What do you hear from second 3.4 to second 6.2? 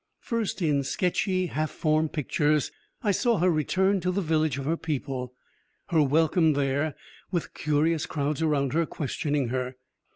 return to the village, of her people; her